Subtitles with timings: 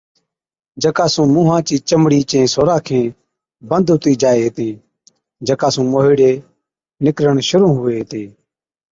[0.83, 3.07] جڪا سُون مُونهان چِي چمڙِي چين سوراخين
[3.69, 4.75] بند هُتِي جائي هِتين
[5.47, 6.31] جڪا سُون موهِيڙي
[7.03, 8.23] نِڪرڻ شرُوع هُوي هِتي۔